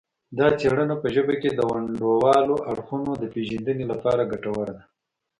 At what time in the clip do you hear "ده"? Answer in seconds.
4.77-4.83